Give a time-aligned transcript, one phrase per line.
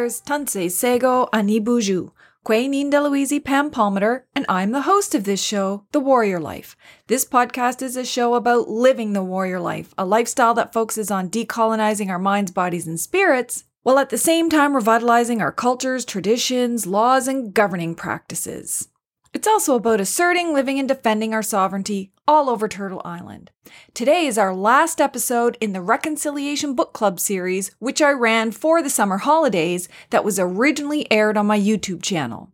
[0.00, 0.08] Back.
[0.08, 2.12] Tansei Sego Anibuju.
[2.46, 6.74] Quay Nindaluizi Pam Palmater, and I'm the host of this show, The Warrior Life.
[7.06, 11.28] This podcast is a show about living the warrior life, a lifestyle that focuses on
[11.28, 16.86] decolonizing our minds, bodies, and spirits, while at the same time revitalizing our cultures, traditions,
[16.86, 18.88] laws, and governing practices.
[19.32, 23.52] It's also about asserting, living, and defending our sovereignty all over Turtle Island.
[23.94, 28.82] Today is our last episode in the Reconciliation Book Club series, which I ran for
[28.82, 32.50] the summer holidays that was originally aired on my YouTube channel.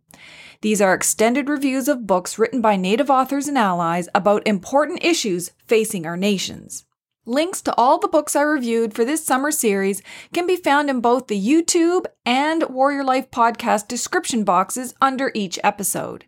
[0.61, 5.51] These are extended reviews of books written by Native authors and allies about important issues
[5.65, 6.85] facing our nations.
[7.25, 11.01] Links to all the books I reviewed for this summer series can be found in
[11.01, 16.25] both the YouTube and Warrior Life podcast description boxes under each episode.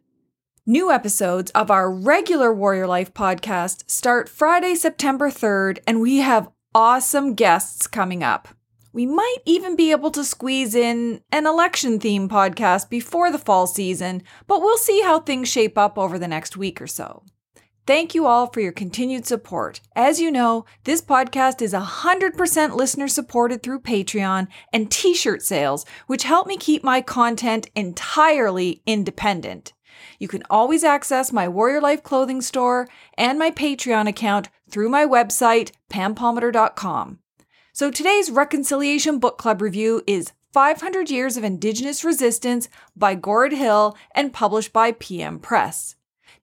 [0.70, 6.52] New episodes of our regular Warrior Life podcast start Friday, September 3rd, and we have
[6.76, 8.50] awesome guests coming up.
[8.94, 13.66] We might even be able to squeeze in an election theme podcast before the fall
[13.66, 17.24] season, but we'll see how things shape up over the next week or so.
[17.88, 19.82] Thank you all for your continued support.
[19.96, 25.84] As you know, this podcast is 100% listener supported through Patreon and t shirt sales,
[26.06, 29.74] which help me keep my content entirely independent.
[30.20, 35.06] You can always access my Warrior Life clothing store and my Patreon account through my
[35.06, 37.20] website, pampalmater.com.
[37.74, 43.96] So today's Reconciliation Book Club review is 500 Years of Indigenous Resistance by Gord Hill
[44.16, 45.96] and published by PM Press.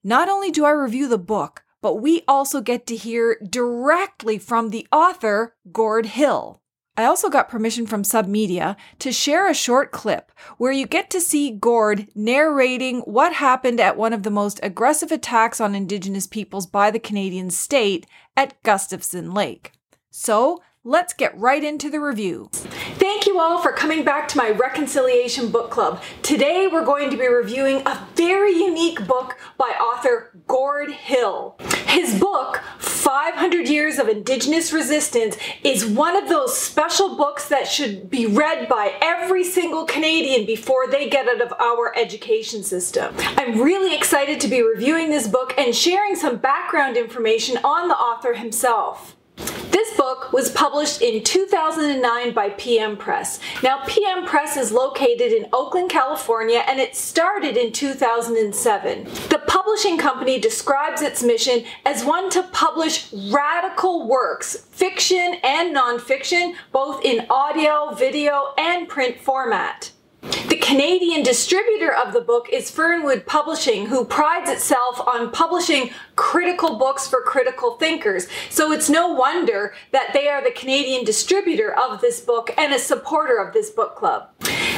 [0.03, 4.69] Not only do I review the book, but we also get to hear directly from
[4.69, 6.61] the author, Gord Hill.
[6.97, 11.21] I also got permission from Submedia to share a short clip where you get to
[11.21, 16.65] see Gord narrating what happened at one of the most aggressive attacks on Indigenous peoples
[16.65, 19.73] by the Canadian state at Gustafsen Lake.
[20.09, 22.47] So let's get right into the review.
[22.53, 26.01] Thank you all for coming back to my Reconciliation Book Club.
[26.23, 31.57] Today we're going to be reviewing a very unique book by author Gord Hill.
[31.87, 38.09] His book, 500 Years of Indigenous Resistance, is one of those special books that should
[38.09, 43.13] be read by every single Canadian before they get out of our education system.
[43.19, 47.95] I'm really excited to be reviewing this book and sharing some background information on the
[47.95, 49.16] author himself.
[49.37, 53.39] This book was published in 2009 by PM Press.
[53.61, 59.03] Now, PM Press is located in Oakland, California, and it started in 2007.
[59.03, 66.55] The publishing company describes its mission as one to publish radical works, fiction and nonfiction,
[66.71, 69.91] both in audio, video, and print format.
[70.67, 77.07] Canadian distributor of the book is Fernwood Publishing, who prides itself on publishing critical books
[77.07, 78.27] for critical thinkers.
[78.49, 82.79] So it's no wonder that they are the Canadian distributor of this book and a
[82.79, 84.29] supporter of this book club.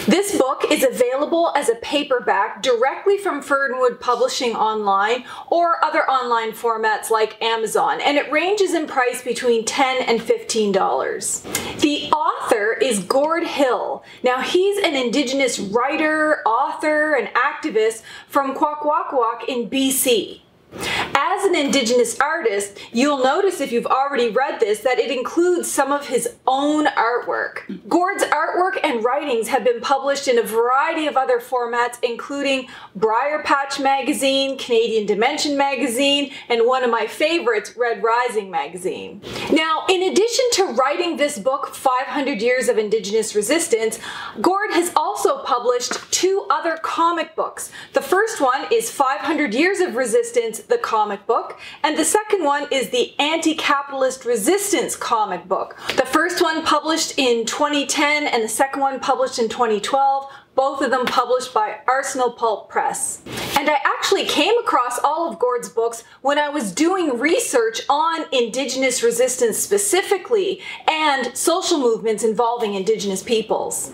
[0.07, 6.51] This book is available as a paperback directly from Fernwood Publishing online or other online
[6.51, 11.79] formats like Amazon, and it ranges in price between 10 and $15.
[11.81, 14.03] The author is Gord Hill.
[14.23, 20.41] Now, he's an Indigenous writer, author, and activist from Kwakwaka'wakw in BC.
[20.71, 25.91] As an Indigenous artist, you'll notice if you've already read this that it includes some
[25.91, 27.61] of his own artwork.
[27.87, 33.81] Gord's artwork and writings have been published in a variety of other formats, including Briarpatch
[33.81, 39.21] Magazine, Canadian Dimension Magazine, and one of my favorites, Red Rising Magazine.
[39.51, 43.99] Now, in addition to writing this book, 500 Years of Indigenous Resistance,
[44.41, 47.71] Gord has also published two other comic books.
[47.93, 52.67] The first one is 500 Years of Resistance the comic book, and the second one
[52.71, 55.77] is the Anti Capitalist Resistance comic book.
[55.95, 60.29] The first one published in 2010 and the second one published in 2012
[60.59, 63.21] both of them published by Arsenal Pulp Press.
[63.57, 68.25] And I actually came across all of Gord's books when I was doing research on
[68.33, 73.93] Indigenous resistance specifically and social movements involving Indigenous peoples.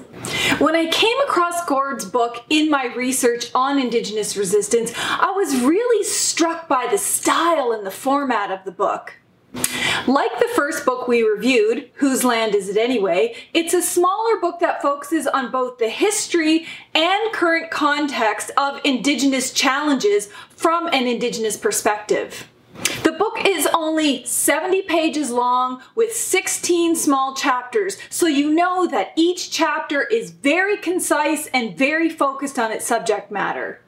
[0.59, 6.03] When I came across Gord's book in my research on Indigenous resistance, I was really
[6.03, 9.13] struck by the style and the format of the book.
[10.07, 13.35] Like the first book we reviewed, Whose Land Is It Anyway?
[13.53, 19.51] It's a smaller book that focuses on both the history and current context of Indigenous
[19.51, 22.47] challenges from an Indigenous perspective.
[23.15, 29.13] The book is only 70 pages long with 16 small chapters, so you know that
[29.15, 33.79] each chapter is very concise and very focused on its subject matter.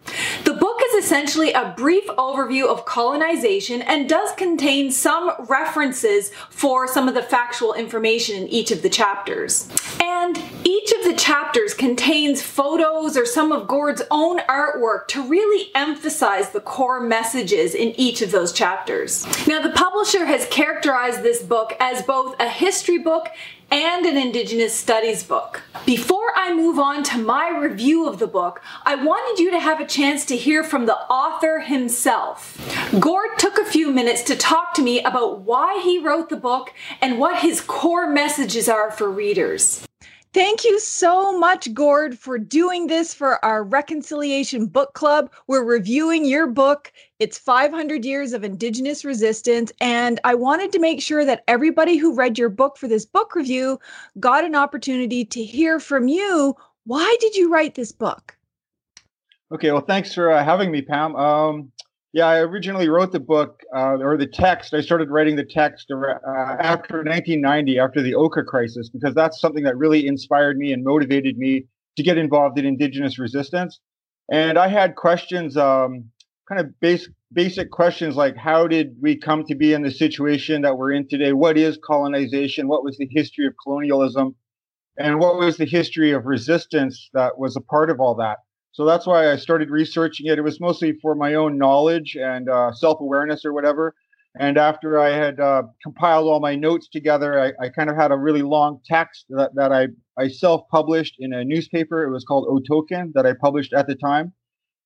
[0.45, 0.66] The book
[0.97, 7.21] essentially a brief overview of colonization and does contain some references for some of the
[7.21, 9.69] factual information in each of the chapters.
[10.01, 15.69] And each of the chapters contains photos or some of Gord's own artwork to really
[15.75, 19.25] emphasize the core messages in each of those chapters.
[19.47, 23.29] Now, the publisher has characterized this book as both a history book
[23.69, 25.61] and an Indigenous Studies book.
[25.85, 29.79] Before I move on to my review of the book, I wanted you to have
[29.79, 32.57] a chance to hear from the author himself.
[32.99, 36.73] Gord took a few minutes to talk to me about why he wrote the book
[37.01, 39.85] and what his core messages are for readers.
[40.33, 45.31] Thank you so much, Gord, for doing this for our Reconciliation Book Club.
[45.47, 46.91] We're reviewing your book.
[47.19, 49.71] It's 500 Years of Indigenous Resistance.
[49.79, 53.35] And I wanted to make sure that everybody who read your book for this book
[53.35, 53.79] review
[54.19, 56.55] got an opportunity to hear from you.
[56.85, 58.37] Why did you write this book?
[59.51, 61.15] Okay, well, thanks for uh, having me, Pam.
[61.15, 61.71] Um,
[62.17, 64.73] yeah, I originally wrote the book uh, or the text.
[64.73, 66.15] I started writing the text uh,
[66.59, 71.37] after 1990, after the Oka crisis, because that's something that really inspired me and motivated
[71.37, 71.65] me
[71.95, 73.79] to get involved in Indigenous resistance.
[74.31, 76.05] And I had questions, um,
[76.49, 80.63] kind of basic basic questions like how did we come to be in the situation
[80.63, 81.33] that we're in today?
[81.33, 82.67] What is colonization?
[82.67, 84.35] What was the history of colonialism?
[84.97, 88.37] And what was the history of resistance that was a part of all that?
[88.77, 90.37] So that's why I started researching it.
[90.37, 93.95] It was mostly for my own knowledge and uh, self awareness or whatever.
[94.39, 98.11] And after I had uh, compiled all my notes together, I, I, kind of had
[98.11, 102.03] a really long text that, that I, I self published in a newspaper.
[102.03, 104.31] It was called Oh-Toh-Kin that I published at the time.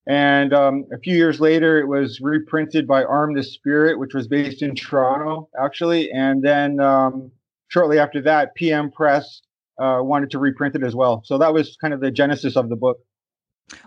[0.08, 4.26] And um, a few years later, it was reprinted by Arm the Spirit, which was
[4.26, 6.10] based in Toronto, actually.
[6.10, 7.30] And then um,
[7.68, 9.42] shortly after that, PM Press
[9.78, 11.20] uh, wanted to reprint it as well.
[11.26, 12.96] So that was kind of the genesis of the book.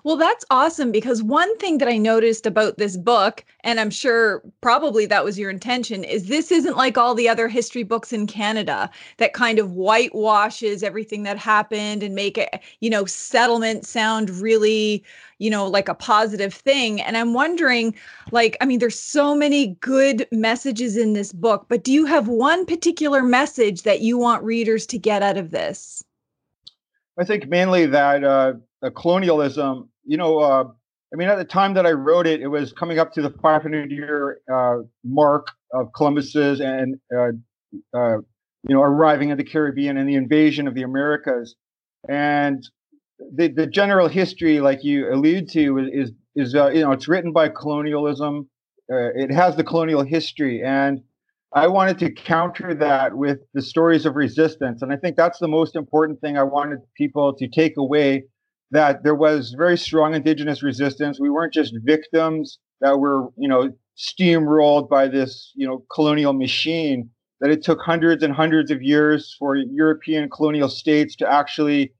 [0.03, 4.41] Well, that's awesome because one thing that I noticed about this book, and I'm sure
[4.61, 8.25] probably that was your intention, is this isn't like all the other history books in
[8.27, 14.29] Canada that kind of whitewashes everything that happened and make it, you know, settlement sound
[14.29, 15.03] really,
[15.39, 17.01] you know, like a positive thing.
[17.01, 17.95] And I'm wondering,
[18.31, 22.27] like, I mean, there's so many good messages in this book, but do you have
[22.27, 26.03] one particular message that you want readers to get out of this?
[27.17, 28.53] I think mainly that uh,
[28.95, 30.65] colonialism, you know, uh,
[31.13, 33.29] I mean, at the time that I wrote it, it was coming up to the
[33.29, 37.29] 500 year uh, mark of Columbus's and, uh,
[37.97, 38.17] uh,
[38.67, 41.55] you know, arriving in the Caribbean and the invasion of the Americas.
[42.09, 42.67] And
[43.33, 47.31] the, the general history, like you allude to, is, is uh, you know, it's written
[47.31, 48.49] by colonialism.
[48.89, 50.63] it has the colonial history.
[50.63, 51.01] And
[51.55, 54.81] I wanted to counter that with the stories of resistance.
[54.81, 58.25] And I think that's the most important thing I wanted people to take away
[58.71, 61.17] that there was very strong indigenous resistance.
[61.17, 67.09] We weren't just victims that were, you know, steamrolled by this, you know, colonial machine.
[67.41, 71.93] That it took hundreds and hundreds of years for European colonial states to actually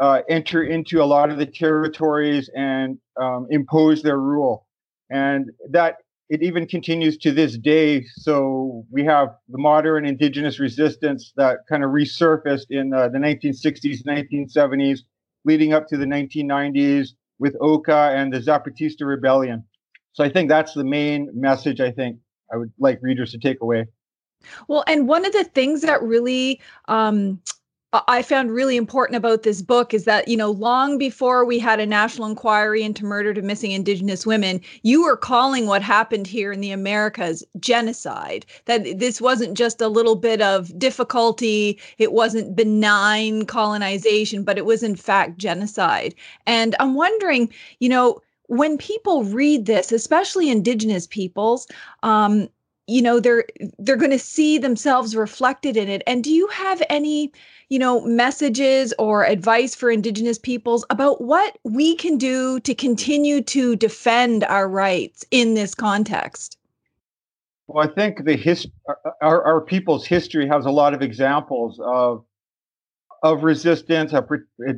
[0.00, 4.66] uh, enter into a lot of the territories and um, impose their rule,
[5.08, 5.96] and that
[6.30, 8.06] it even continues to this day.
[8.14, 14.04] So we have the modern indigenous resistance that kind of resurfaced in uh, the 1960s,
[14.06, 15.00] 1970s,
[15.44, 17.08] leading up to the 1990s
[17.40, 19.64] with Oka and the Zapatista rebellion.
[20.12, 22.18] So I think that's the main message I think
[22.52, 23.86] I would like readers to take away.
[24.68, 27.40] Well, and one of the things that really um,
[27.92, 31.80] I found really important about this book is that, you know, long before we had
[31.80, 36.52] a national inquiry into murder to missing Indigenous women, you were calling what happened here
[36.52, 38.46] in the Americas genocide.
[38.66, 44.66] That this wasn't just a little bit of difficulty, it wasn't benign colonization, but it
[44.66, 46.14] was in fact genocide.
[46.46, 51.66] And I'm wondering, you know, when people read this, especially Indigenous peoples,
[52.04, 52.48] um,
[52.86, 53.44] you know they're
[53.78, 57.30] they're going to see themselves reflected in it and do you have any
[57.70, 63.40] you know messages or advice for indigenous peoples about what we can do to continue
[63.40, 66.58] to defend our rights in this context
[67.68, 68.66] well i think the his
[69.22, 72.24] our, our people's history has a lot of examples of
[73.22, 74.28] of resistance of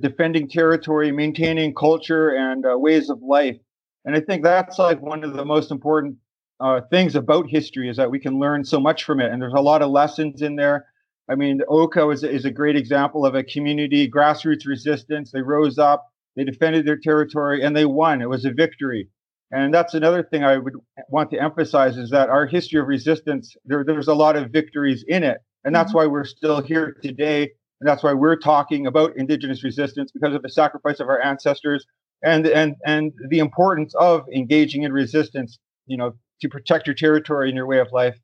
[0.00, 3.56] defending territory maintaining culture and uh, ways of life
[4.04, 6.16] and i think that's like one of the most important
[6.62, 9.32] uh, things about history is that we can learn so much from it.
[9.32, 10.86] And there's a lot of lessons in there.
[11.28, 15.30] I mean, Oka is, is a great example of a community grassroots resistance.
[15.30, 18.22] They rose up, they defended their territory, and they won.
[18.22, 19.08] It was a victory.
[19.50, 20.74] And that's another thing I would
[21.08, 25.04] want to emphasize is that our history of resistance, there, there's a lot of victories
[25.06, 25.38] in it.
[25.64, 25.98] And that's mm-hmm.
[25.98, 27.50] why we're still here today.
[27.80, 31.84] And that's why we're talking about Indigenous resistance because of the sacrifice of our ancestors
[32.22, 35.58] and and and the importance of engaging in resistance.
[35.86, 38.16] You know, to protect your territory and your way of life.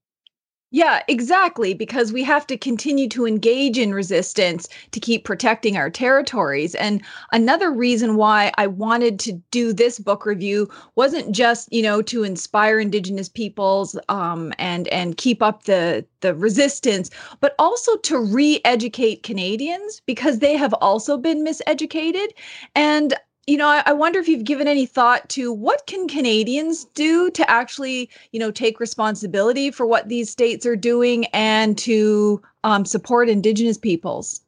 [0.71, 1.73] Yeah, exactly.
[1.73, 6.75] Because we have to continue to engage in resistance to keep protecting our territories.
[6.75, 12.03] And another reason why I wanted to do this book review wasn't just, you know,
[12.03, 17.09] to inspire Indigenous peoples um, and and keep up the the resistance,
[17.41, 22.27] but also to re-educate Canadians because they have also been miseducated.
[22.75, 23.15] And
[23.49, 27.31] you know, I, I, wonder if you've given any thought to what can Canadians do
[27.31, 32.85] to actually, you know, take responsibility for what these states are doing and to um,
[32.85, 34.43] support Indigenous peoples.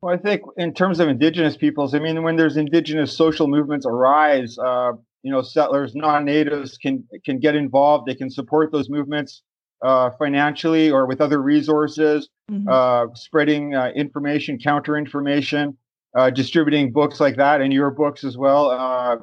[0.00, 3.84] Well, I think in terms of Indigenous peoples, I mean, when there's Indigenous social movements
[3.84, 8.06] arise, uh, you know, settlers, non-natives can can get involved.
[8.06, 9.42] They can support those movements
[9.82, 12.66] uh, financially or with other resources, mm-hmm.
[12.66, 15.76] uh, spreading uh, information, counter information
[16.14, 18.70] uh, distributing books like that and your books as well.
[18.70, 19.16] Uh,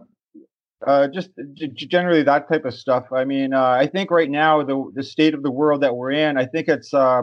[0.86, 3.06] uh, just g- generally that type of stuff.
[3.14, 6.12] I mean, uh, I think right now the the state of the world that we're
[6.12, 7.22] in, I think it's uh,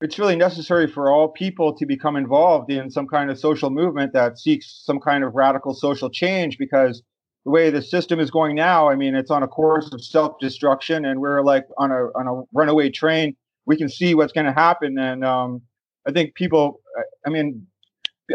[0.00, 4.12] it's really necessary for all people to become involved in some kind of social movement
[4.12, 7.02] that seeks some kind of radical social change because
[7.44, 11.04] the way the system is going now, I mean, it's on a course of self-destruction,
[11.04, 13.36] and we're like on a on a runaway train.
[13.66, 15.62] We can see what's going to happen, and um,
[16.06, 16.80] I think people.
[17.26, 17.66] I mean,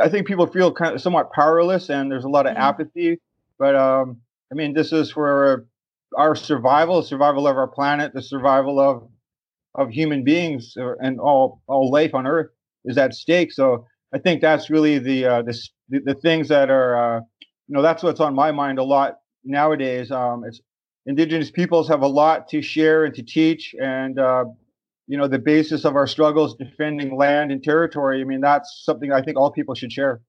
[0.02, 2.62] I think people feel kind of somewhat powerless, and there's a lot of mm-hmm.
[2.62, 3.20] apathy.
[3.58, 4.18] But um,
[4.52, 5.68] I mean, this is for
[6.18, 9.08] our survival, survival of our planet, the survival of
[9.76, 12.50] of human beings, uh, and all all life on Earth
[12.86, 13.52] is at stake.
[13.52, 17.20] So I think that's really the uh, the, the things that are uh,
[17.68, 20.12] you know that's what's on my mind a lot nowadays.
[20.12, 20.62] Um, it's
[21.06, 24.46] indigenous peoples have a lot to share and to teach, and uh,
[25.10, 29.12] you know the basis of our struggles defending land and territory i mean that's something
[29.12, 30.22] i think all people should share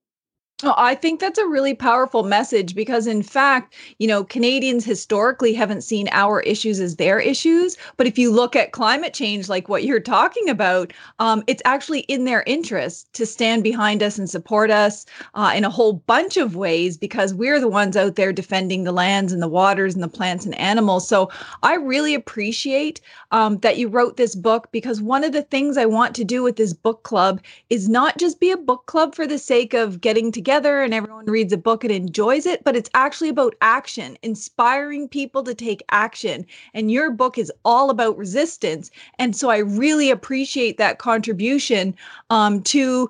[0.63, 5.55] Oh, I think that's a really powerful message because, in fact, you know, Canadians historically
[5.55, 7.79] haven't seen our issues as their issues.
[7.97, 12.01] But if you look at climate change, like what you're talking about, um, it's actually
[12.01, 16.37] in their interest to stand behind us and support us uh, in a whole bunch
[16.37, 20.03] of ways because we're the ones out there defending the lands and the waters and
[20.03, 21.09] the plants and animals.
[21.09, 21.31] So
[21.63, 25.87] I really appreciate um, that you wrote this book because one of the things I
[25.87, 27.41] want to do with this book club
[27.71, 30.93] is not just be a book club for the sake of getting together together and
[30.93, 35.55] everyone reads a book and enjoys it, but it's actually about action, inspiring people to
[35.55, 36.45] take action.
[36.75, 38.91] And your book is all about resistance.
[39.21, 41.95] And so I really appreciate that contribution
[42.31, 43.09] um, to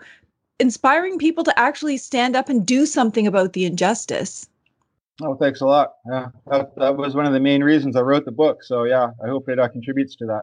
[0.58, 4.46] inspiring people to actually stand up and do something about the injustice.
[5.22, 5.94] Oh, thanks a lot.
[6.10, 8.62] Yeah, that, that was one of the main reasons I wrote the book.
[8.62, 10.42] So, yeah, I hope it uh, contributes to that.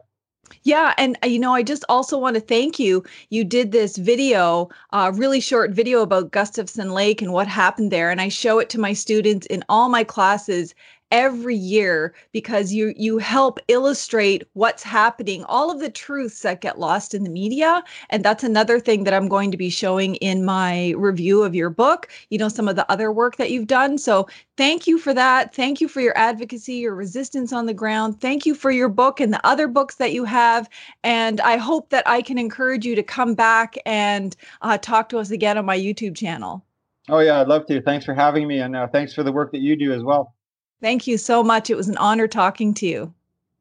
[0.62, 3.04] Yeah, and uh, you know, I just also want to thank you.
[3.30, 7.90] You did this video, a uh, really short video about Gustafsen Lake and what happened
[7.90, 10.74] there, and I show it to my students in all my classes
[11.10, 15.44] every year because you you help illustrate what's happening.
[15.44, 19.14] All of the truths that get lost in the media and that's another thing that
[19.14, 22.76] I'm going to be showing in my review of your book you know some of
[22.76, 23.98] the other work that you've done.
[23.98, 25.54] So thank you for that.
[25.54, 28.20] Thank you for your advocacy your resistance on the ground.
[28.20, 30.68] Thank you for your book and the other books that you have.
[31.04, 35.18] And I hope that I can encourage you to come back and uh, talk to
[35.18, 36.64] us again on my YouTube channel.
[37.08, 37.80] Oh yeah, I'd love to.
[37.80, 40.34] Thanks for having me, and uh, thanks for the work that you do as well.
[40.80, 41.70] Thank you so much.
[41.70, 43.14] It was an honor talking to you.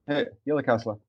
[0.07, 0.95] Hey, Gilakas'la.
[0.95, 1.07] I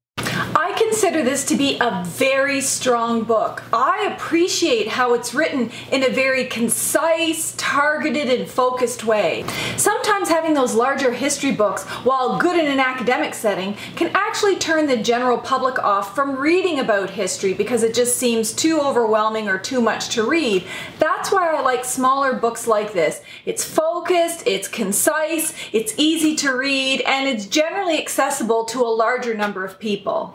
[0.98, 3.62] consider this to be a very strong book.
[3.72, 9.44] I appreciate how it's written in a very concise, targeted, and focused way.
[9.76, 14.88] Sometimes having those larger history books, while good in an academic setting, can actually turn
[14.88, 19.56] the general public off from reading about history because it just seems too overwhelming or
[19.56, 20.64] too much to read.
[20.98, 23.22] That's why I like smaller books like this.
[23.46, 29.34] It's focused, it's concise, it's easy to read, and it's generally accessible to a larger
[29.34, 30.34] number of people.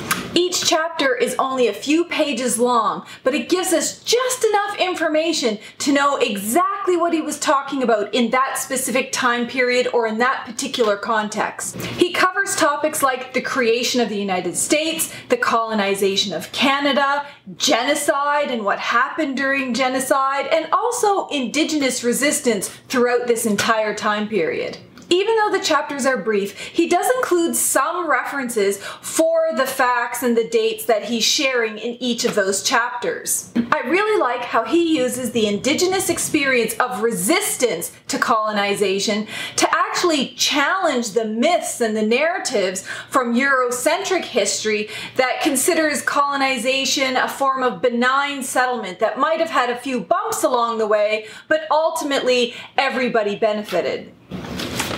[0.54, 5.58] Each chapter is only a few pages long, but it gives us just enough information
[5.80, 10.20] to know exactly what he was talking about in that specific time period or in
[10.20, 11.78] that particular context.
[11.78, 17.26] He covers topics like the creation of the United States, the colonization of Canada,
[17.58, 24.78] genocide and what happened during genocide, and also indigenous resistance throughout this entire time period.
[25.14, 30.36] Even though the chapters are brief, he does include some references for the facts and
[30.36, 33.52] the dates that he's sharing in each of those chapters.
[33.72, 39.28] I really like how he uses the indigenous experience of resistance to colonization
[39.58, 47.28] to actually challenge the myths and the narratives from Eurocentric history that considers colonization a
[47.28, 51.68] form of benign settlement that might have had a few bumps along the way, but
[51.70, 54.12] ultimately everybody benefited.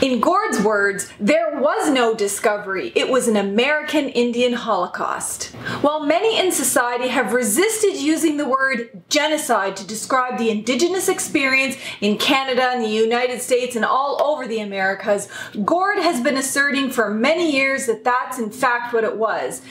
[0.06, 2.92] In Gord's words, there was no discovery.
[2.94, 5.46] It was an American Indian Holocaust.
[5.82, 11.76] While many in society have resisted using the word genocide to describe the indigenous experience
[12.02, 15.28] in Canada and the United States and all over the Americas,
[15.64, 19.64] Gord has been asserting for many years that that's in fact what it was.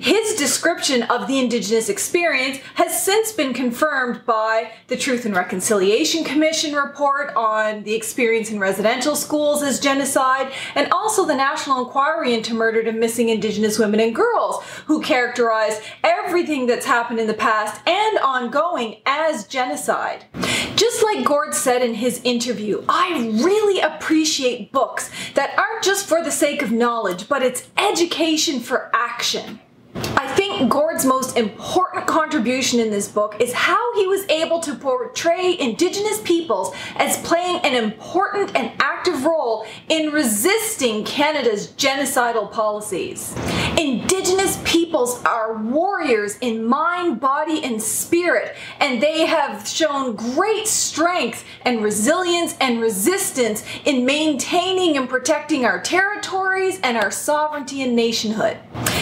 [0.00, 6.24] His description of the Indigenous experience has since been confirmed by the Truth and Reconciliation
[6.24, 12.32] Commission report on the experience in residential schools as genocide, and also the National Inquiry
[12.32, 17.34] into Murdered and Missing Indigenous Women and Girls, who characterized everything that's happened in the
[17.34, 20.24] past and ongoing as genocide.
[20.76, 26.22] Just like Gord said in his interview, I really appreciate books that aren't just for
[26.22, 29.60] the sake of knowledge, but it's education for action.
[30.22, 34.72] I think Gord's most important contribution in this book is how he was able to
[34.72, 43.34] portray Indigenous peoples as playing an important and active role in resisting Canada's genocidal policies.
[43.76, 51.44] Indigenous peoples are warriors in mind, body, and spirit, and they have shown great strength
[51.62, 58.56] and resilience and resistance in maintaining and protecting our territories and our sovereignty and nationhood.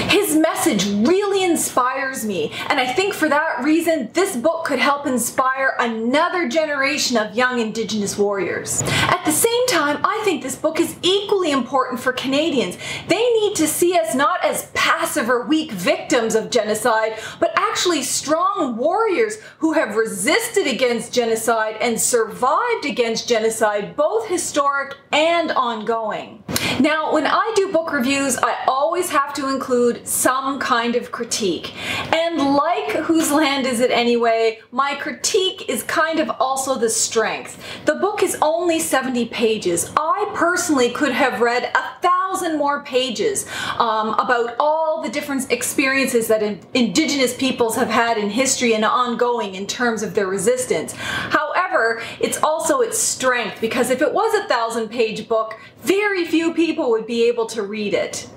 [0.08, 5.08] His message really inspires me, and I think for that reason, this book could help
[5.08, 8.80] inspire another generation of young Indigenous warriors.
[8.86, 12.78] At the same time, I think this book is equally important for Canadians.
[13.08, 18.02] They need to see us not as passive or weak victims of genocide, but actually
[18.04, 26.44] strong warriors who have resisted against genocide and survived against genocide, both historic and ongoing.
[26.78, 31.72] Now, when I do book reviews, I always have to include some kind of critique.
[32.14, 37.62] And like Whose Land Is It Anyway, my critique is kind of also the strength.
[37.86, 39.90] The book is only 70 pages.
[39.96, 43.46] I personally could have read a thousand more pages
[43.78, 48.84] um, about all the different experiences that in- Indigenous peoples have had in history and
[48.84, 50.92] ongoing in terms of their resistance.
[50.92, 56.52] However, it's also its strength because if it was a thousand page book, very few
[56.54, 58.28] people would be able to read it.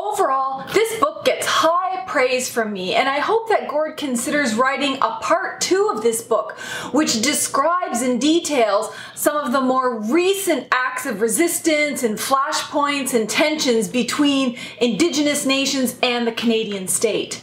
[0.00, 1.13] Overall, this book
[2.14, 6.22] praise from me, and I hope that Gord considers writing a part two of this
[6.22, 6.52] book,
[6.92, 13.28] which describes in details some of the more recent acts of resistance and flashpoints and
[13.28, 17.42] tensions between Indigenous nations and the Canadian state.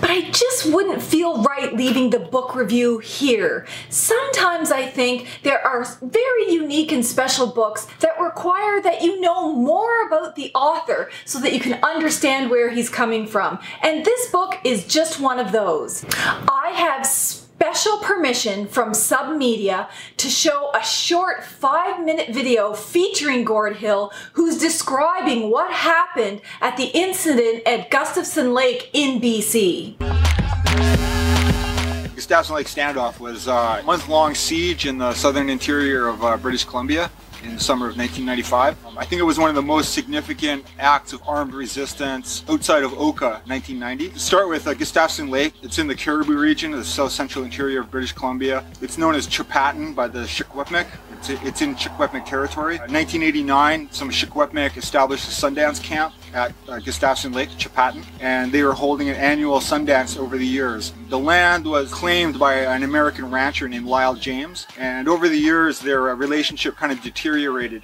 [0.00, 3.66] But I just wouldn't feel right leaving the book review here.
[3.88, 9.52] Sometimes I think there are very unique and special books that require that you know
[9.52, 13.58] more about the author so that you can understand where he's coming from.
[13.82, 16.04] And this book is just one of those.
[16.14, 17.06] I have
[17.64, 24.58] special permission from Submedia to show a short five minute video featuring Gord Hill, who's
[24.58, 29.96] describing what happened at the incident at Gustafsen Lake in BC.
[32.14, 36.64] Gustafsen Lake standoff was a month long siege in the southern interior of uh, British
[36.64, 37.10] Columbia
[37.44, 38.86] in the summer of 1995.
[38.86, 42.82] Um, I think it was one of the most significant acts of armed resistance outside
[42.82, 44.10] of Oka 1990.
[44.10, 47.44] To start with, uh, Gustafsen Lake, it's in the Cariboo region of the south central
[47.44, 48.64] interior of British Columbia.
[48.80, 50.86] It's known as Ts'Peten by the Secwepemc.
[51.12, 52.76] It's, it's in Secwepemc territory.
[52.76, 58.62] Uh, 1989, some Secwepemc established a Sundance camp at uh, Gustafsen Lake, Ts'Peten, and they
[58.62, 60.92] were holding an annual Sundance over the years.
[61.08, 65.78] The land was claimed by an American rancher named Lyle James, and over the years
[65.78, 67.33] their uh, relationship kind of deteriorated.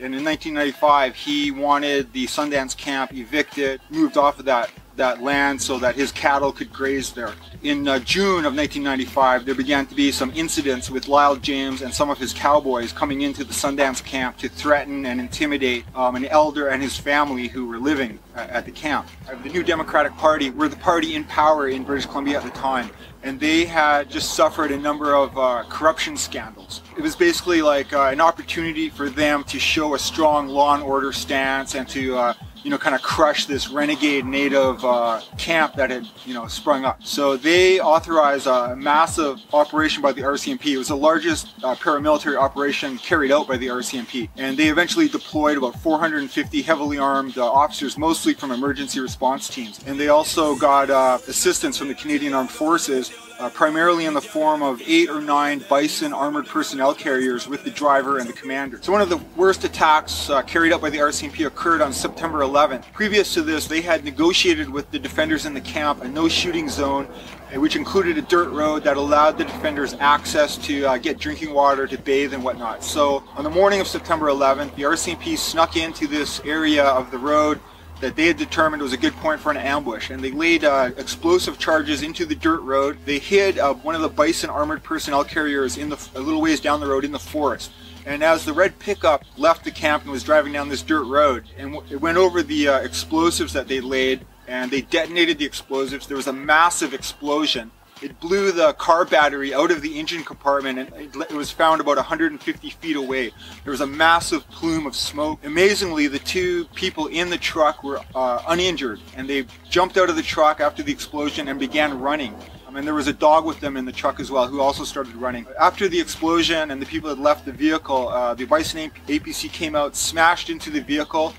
[0.01, 5.61] And in 1995, he wanted the Sundance camp evicted, moved off of that that land
[5.61, 7.33] so that his cattle could graze there.
[7.63, 11.93] In uh, June of 1995, there began to be some incidents with Lyle James and
[11.93, 16.27] some of his cowboys coming into the Sundance camp to threaten and intimidate um, an
[16.27, 19.09] elder and his family who were living uh, at the camp.
[19.29, 22.51] Uh, the New Democratic Party were the party in power in British Columbia at the
[22.51, 22.91] time,
[23.23, 26.81] and they had just suffered a number of uh, corruption scandals.
[26.97, 30.83] It was basically like uh, an opportunity for them to show a strong law and
[30.83, 35.75] order stance and to uh, you know, kind of crush this renegade native uh, camp
[35.77, 37.03] that had, you know, sprung up.
[37.03, 40.67] So they authorized a massive operation by the RCMP.
[40.67, 44.29] It was the largest uh, paramilitary operation carried out by the RCMP.
[44.37, 49.81] And they eventually deployed about 450 heavily armed uh, officers, mostly from emergency response teams.
[49.87, 54.21] And they also got uh, assistance from the Canadian Armed Forces uh, primarily in the
[54.21, 58.79] form of eight or nine Bison armored personnel carriers with the driver and the commander.
[58.83, 62.41] So one of the worst attacks uh, carried out by the RCMP occurred on September
[62.41, 62.93] 11th.
[62.93, 66.69] Previous to this, they had negotiated with the defenders in the camp a no shooting
[66.69, 71.19] zone uh, which included a dirt road that allowed the defenders access to uh, get
[71.19, 72.85] drinking water, to bathe, and whatnot.
[72.85, 77.19] So, on the morning of September 11th, the RCMP snuck into this area of the
[77.19, 77.59] road
[78.01, 80.91] that they had determined was a good point for an ambush, and they laid uh,
[80.97, 82.99] explosive charges into the dirt road.
[83.05, 86.61] They hid uh, one of the Bison armored personnel carriers in the a little ways
[86.61, 87.71] down the road in the forest.
[88.07, 91.45] And as the red pickup left the camp and was driving down this dirt road,
[91.59, 96.07] and it went over the uh, explosives that they laid, and they detonated the explosives.
[96.07, 97.71] There was a massive explosion
[98.03, 101.97] it blew the car battery out of the engine compartment and it was found about
[101.97, 103.33] 150 feet away.
[103.65, 105.45] There was a massive plume of smoke.
[105.45, 110.17] Amazingly, the two people in the truck were uh, uninjured and they jumped out of
[110.17, 112.35] the truck after the explosion and began running.
[112.67, 114.85] I mean, there was a dog with them in the truck as well who also
[114.85, 115.45] started running.
[115.59, 119.75] After the explosion and the people had left the vehicle, uh, the Bison APC came
[119.75, 121.35] out, smashed into the vehicle.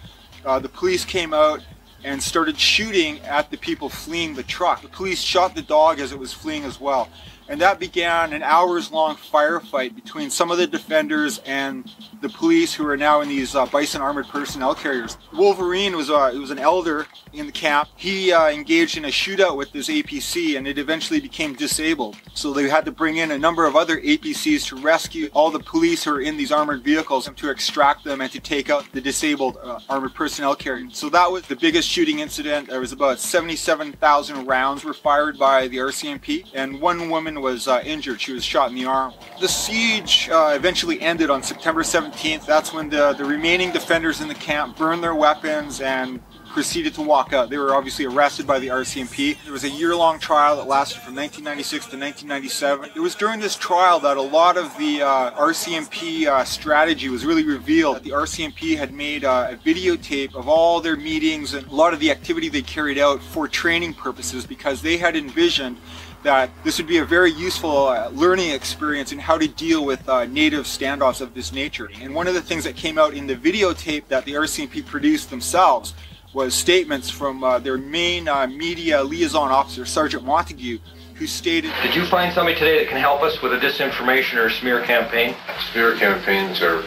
[0.46, 1.62] Uh, the police came out
[2.04, 4.82] and started shooting at the people fleeing the truck.
[4.82, 7.10] The police shot the dog as it was fleeing as well.
[7.52, 11.84] And that began an hours long firefight between some of the defenders and
[12.22, 15.18] the police who are now in these uh, bison armored personnel carriers.
[15.34, 17.90] Wolverine was, uh, was an elder in the camp.
[17.98, 22.16] He uh, engaged in a shootout with this APC and it eventually became disabled.
[22.36, 25.60] So they had to bring in a number of other APCs to rescue all the
[25.60, 28.90] police who are in these armored vehicles and to extract them and to take out
[28.94, 30.88] the disabled uh, armored personnel carrier.
[30.94, 32.70] So that was the biggest shooting incident.
[32.70, 37.82] There was about 77,000 rounds were fired by the RCMP and one woman was uh,
[37.86, 38.22] injured.
[38.22, 39.14] She was shot in the arm.
[39.40, 42.46] The siege uh, eventually ended on September 17th.
[42.46, 47.02] That's when the, the remaining defenders in the camp burned their weapons and proceeded to
[47.02, 47.50] walk out.
[47.50, 49.38] They were obviously arrested by the RCMP.
[49.44, 52.92] There was a year-long trial that lasted from 1996 to 1997.
[52.96, 57.26] It was during this trial that a lot of the uh, RCMP uh, strategy was
[57.26, 57.98] really revealed.
[57.98, 61.94] That the RCMP had made uh, a videotape of all their meetings and a lot
[61.94, 65.78] of the activity they carried out for training purposes because they had envisioned
[66.24, 70.08] that this would be a very useful uh, learning experience in how to deal with
[70.08, 71.90] uh, native standoffs of this nature.
[72.00, 75.30] And one of the things that came out in the videotape that the RCMP produced
[75.30, 75.94] themselves
[76.34, 80.80] was statements from uh, their main uh, media liaison officer, Sergeant Montague,
[81.16, 84.50] who stated Did you find somebody today that can help us with a disinformation or
[84.50, 85.36] smear campaign?
[85.72, 86.84] Smear campaigns are,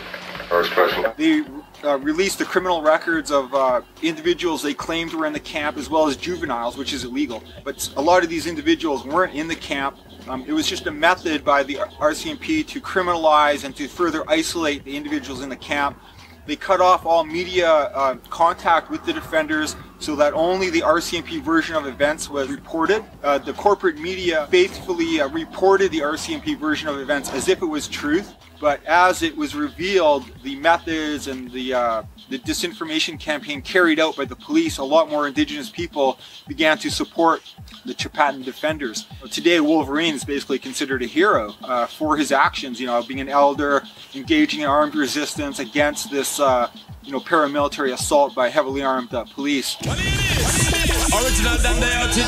[0.51, 1.13] are special.
[1.17, 1.45] They
[1.85, 5.89] uh, released the criminal records of uh, individuals they claimed were in the camp as
[5.91, 7.43] well as juveniles, which is illegal.
[7.63, 9.99] But a lot of these individuals weren't in the camp.
[10.29, 14.85] Um, it was just a method by the RCMP to criminalize and to further isolate
[14.85, 15.99] the individuals in the camp
[16.47, 21.43] they cut off all media uh, contact with the defenders so that only the RCMP
[21.43, 23.05] version of events was reported.
[23.23, 27.67] Uh, the corporate media faithfully uh, reported the RCMP version of events as if it
[27.67, 33.61] was truth, but as it was revealed, the methods and the uh, the disinformation campaign
[33.61, 37.43] carried out by the police, a lot more indigenous people began to support
[37.85, 39.07] the Ts'Peten defenders.
[39.31, 43.29] Today, Wolverine is basically considered a hero uh, for his actions, you know, being an
[43.29, 43.83] elder,
[44.15, 46.71] engaging in armed resistance against this, uh,
[47.05, 49.77] you know, paramilitary assault by heavily armed uh, police.
[49.85, 51.57] Original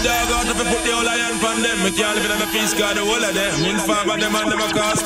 [0.04, 1.08] dog out if put the whole
[1.38, 1.78] from them.
[1.82, 3.64] Me can't live in a peace, the whole of them.
[3.64, 3.76] In
[4.20, 4.96] them and never cause.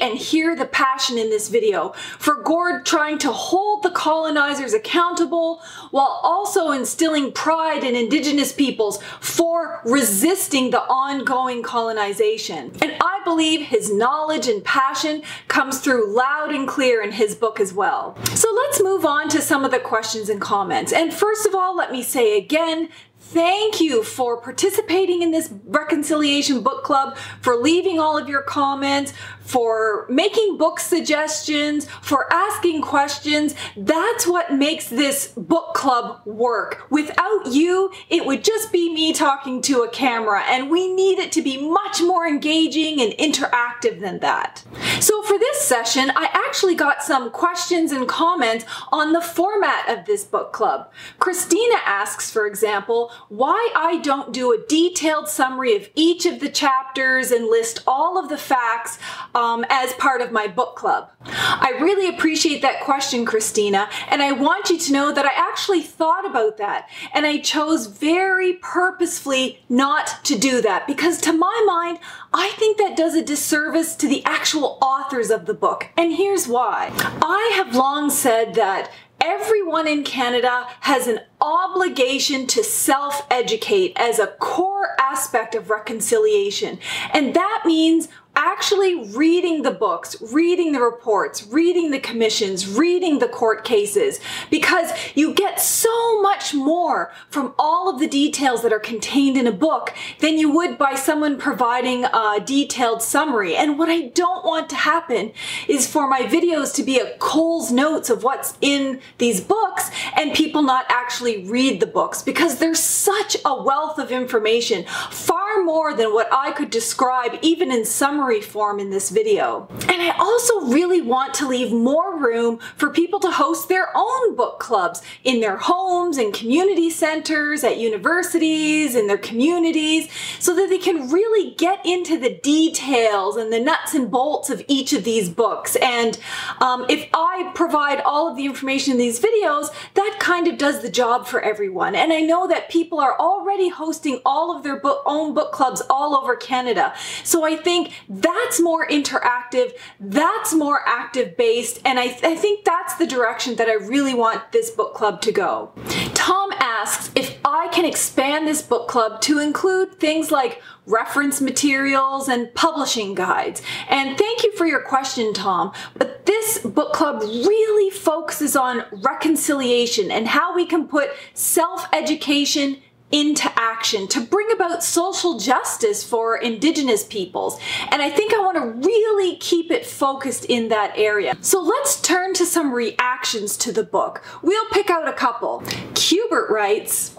[0.00, 5.62] And hear the passion in this video for Gord trying to hold the colonizers accountable
[5.90, 12.72] while also instilling pride in indigenous peoples for resisting the ongoing colonization.
[12.82, 17.60] And I believe his knowledge and passion comes through loud and clear in his book
[17.60, 18.16] as well.
[18.34, 20.92] So let's move on to some of the questions and comments.
[20.92, 22.88] And first of all, let me say again,
[23.22, 29.12] Thank you for participating in this Reconciliation Book Club, for leaving all of your comments,
[29.40, 33.54] for making book suggestions, for asking questions.
[33.76, 36.86] That's what makes this book club work.
[36.90, 41.30] Without you, it would just be me talking to a camera, and we need it
[41.32, 44.64] to be much more engaging and interactive than that.
[44.98, 50.06] So, for this session, I actually got some questions and comments on the format of
[50.06, 50.90] this book club.
[51.18, 56.48] Christina asks, for example, why I don't do a detailed summary of each of the
[56.48, 58.98] chapters and list all of the facts
[59.34, 61.10] um, as part of my book club.
[61.24, 65.82] I really appreciate that question, Christina, and I want you to know that I actually
[65.82, 71.64] thought about that and I chose very purposefully not to do that because, to my
[71.66, 71.98] mind,
[72.32, 75.88] I think that does a disservice to the actual authors of the book.
[75.96, 76.90] And here's why.
[77.22, 78.90] I have long said that
[79.20, 86.78] everyone in Canada has an obligation to self educate as a core aspect of reconciliation.
[87.12, 88.08] And that means
[88.40, 94.18] actually reading the books, reading the reports, reading the commissions, reading the court cases,
[94.50, 99.46] because you get so much more from all of the details that are contained in
[99.46, 103.54] a book than you would by someone providing a detailed summary.
[103.54, 105.32] And what I don't want to happen
[105.68, 110.32] is for my videos to be a Coles notes of what's in these books and
[110.32, 115.92] people not actually read the books because there's such a wealth of information, far more
[115.92, 119.66] than what I could describe even in summary form in this video.
[119.88, 124.36] And I also really want to leave more room for people to host their own
[124.36, 130.68] book clubs in their homes and community centers, at universities, in their communities, so that
[130.68, 135.02] they can really get into the details and the nuts and bolts of each of
[135.02, 135.76] these books.
[135.76, 136.18] And
[136.60, 140.82] um, if I provide all of the information in these videos, that kind of does
[140.82, 141.94] the job for everyone.
[141.94, 145.82] And I know that people are already hosting all of their book, own book clubs
[145.88, 146.92] all over Canada.
[147.24, 152.64] So I think that's more interactive, that's more active based, and I, th- I think
[152.64, 155.72] that's the direction that I really want this book club to go.
[156.14, 162.28] Tom asks if I can expand this book club to include things like reference materials
[162.28, 163.62] and publishing guides.
[163.88, 165.72] And thank you for your question, Tom.
[165.94, 172.78] But this book club really focuses on reconciliation and how we can put self education
[173.10, 177.58] into action to bring about social justice for Indigenous peoples.
[177.90, 181.36] And I think I want to really keep it focused in that area.
[181.40, 184.22] So let's turn to some reactions to the book.
[184.42, 185.62] We'll pick out a couple.
[185.94, 187.16] Cubert writes,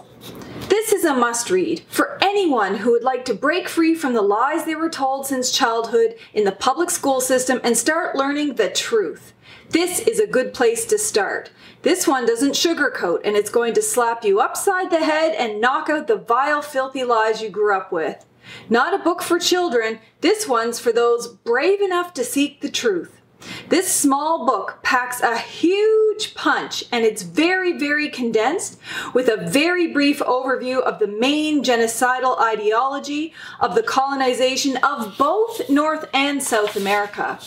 [0.68, 4.22] this is a must read for anyone who would like to break free from the
[4.22, 8.70] lies they were told since childhood in the public school system and start learning the
[8.70, 9.32] truth.
[9.70, 11.50] This is a good place to start.
[11.82, 15.90] This one doesn't sugarcoat and it's going to slap you upside the head and knock
[15.90, 18.24] out the vile, filthy lies you grew up with.
[18.70, 23.20] Not a book for children, this one's for those brave enough to seek the truth.
[23.68, 28.78] This small book packs a huge punch and it's very, very condensed
[29.12, 35.68] with a very brief overview of the main genocidal ideology of the colonization of both
[35.68, 37.40] North and South America.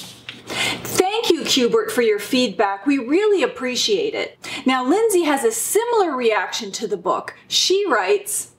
[1.15, 2.85] Thank you, Cubert, for your feedback.
[2.85, 4.37] We really appreciate it.
[4.65, 7.33] Now, Lindsay has a similar reaction to the book.
[7.47, 8.51] She writes,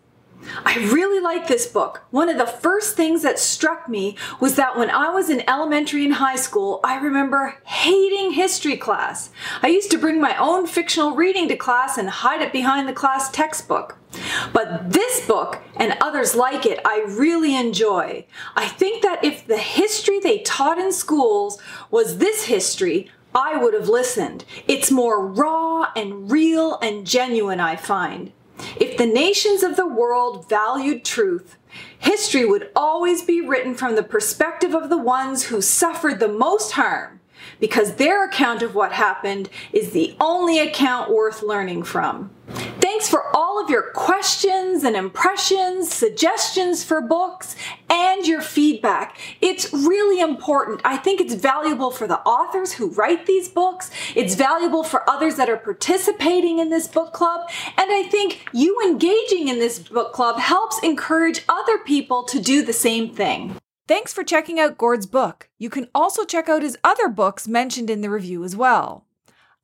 [0.64, 2.02] I really like this book.
[2.10, 6.04] One of the first things that struck me was that when I was in elementary
[6.04, 9.30] and high school, I remember hating history class.
[9.62, 12.92] I used to bring my own fictional reading to class and hide it behind the
[12.92, 13.98] class textbook.
[14.52, 18.26] But this book and others like it, I really enjoy.
[18.54, 23.74] I think that if the history they taught in schools was this history, I would
[23.74, 24.44] have listened.
[24.66, 28.32] It's more raw and real and genuine, I find.
[28.76, 31.56] If the nations of the world valued truth,
[31.98, 36.72] history would always be written from the perspective of the ones who suffered the most
[36.72, 37.20] harm,
[37.60, 42.30] because their account of what happened is the only account worth learning from.
[42.80, 47.56] Thanks for all of your questions and impressions, suggestions for books,
[47.90, 49.18] and your feedback.
[49.40, 50.80] It's really important.
[50.84, 53.90] I think it's valuable for the authors who write these books.
[54.14, 57.50] It's valuable for others that are participating in this book club.
[57.76, 62.62] And I think you engaging in this book club helps encourage other people to do
[62.62, 63.56] the same thing.
[63.88, 65.48] Thanks for checking out Gord's book.
[65.58, 69.06] You can also check out his other books mentioned in the review as well.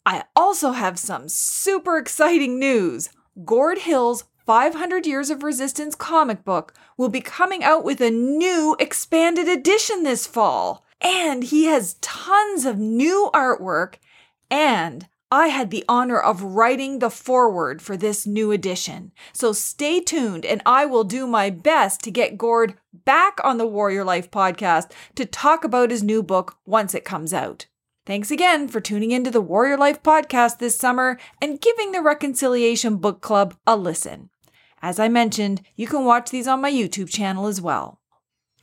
[0.06, 3.08] I also have some super exciting news.
[3.44, 8.76] Gord Hill's 500 Years of Resistance comic book will be coming out with a new
[8.78, 10.84] expanded edition this fall.
[11.00, 13.94] And he has tons of new artwork.
[14.48, 19.12] And I had the honor of writing the foreword for this new edition.
[19.32, 23.66] So stay tuned and I will do my best to get Gord back on the
[23.66, 27.64] Warrior Life podcast to talk about his new book once it comes out.
[28.04, 32.96] Thanks again for tuning into the Warrior Life podcast this summer and giving the Reconciliation
[32.96, 34.28] Book Club a listen.
[34.82, 38.01] As I mentioned, you can watch these on my YouTube channel as well.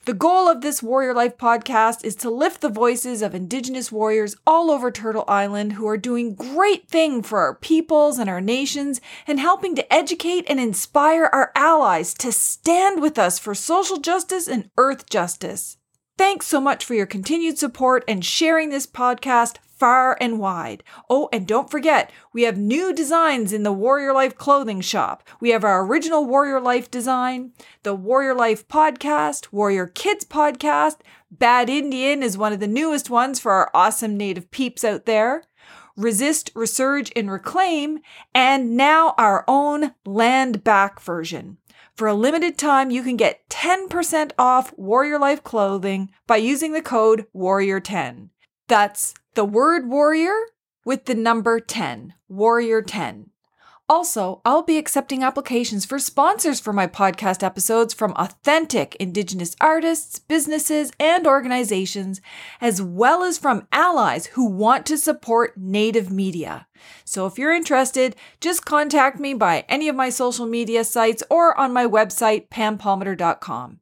[0.06, 4.36] The goal of this Warrior Life podcast is to lift the voices of Indigenous warriors
[4.48, 9.02] all over Turtle Island who are doing great things for our peoples and our nations
[9.28, 14.48] and helping to educate and inspire our allies to stand with us for social justice
[14.48, 15.78] and earth justice.
[16.18, 20.84] Thanks so much for your continued support and sharing this podcast far and wide.
[21.10, 25.28] Oh, and don't forget, we have new designs in the Warrior Life clothing shop.
[25.40, 30.98] We have our original Warrior Life design, the Warrior Life podcast, Warrior Kids podcast.
[31.32, 35.44] Bad Indian is one of the newest ones for our awesome native peeps out there.
[35.96, 38.00] Resist, Resurge, and Reclaim,
[38.34, 41.58] and now our own Land Back version.
[41.96, 46.82] For a limited time, you can get 10% off Warrior Life clothing by using the
[46.82, 48.30] code WARRIOR10.
[48.70, 50.38] That's the word warrior
[50.84, 53.30] with the number 10, Warrior 10.
[53.88, 60.20] Also, I'll be accepting applications for sponsors for my podcast episodes from authentic Indigenous artists,
[60.20, 62.20] businesses, and organizations,
[62.60, 66.68] as well as from allies who want to support Native media.
[67.06, 71.58] So if you're interested, just contact me by any of my social media sites or
[71.58, 73.80] on my website, pampalmater.com.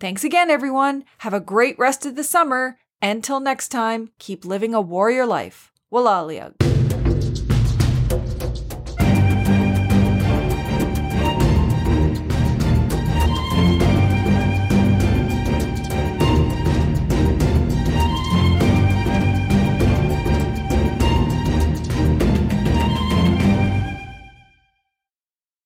[0.00, 1.04] Thanks again, everyone.
[1.18, 2.80] Have a great rest of the summer.
[3.06, 5.70] Until next time, keep living a warrior life.
[5.92, 6.75] Walaliag.